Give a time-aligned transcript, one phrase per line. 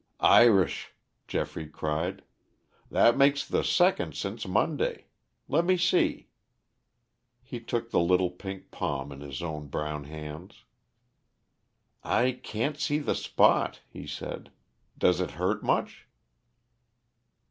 [0.19, 0.93] "Irish,"
[1.27, 2.23] Geoffrey cried.
[2.89, 5.05] "That makes the second since Monday.
[5.47, 6.27] Let me see."
[7.43, 10.63] He took the little pink palm in his own brown hands.
[12.03, 14.49] "I can't see the spot," he said.
[14.97, 16.07] "Does it hurt much?"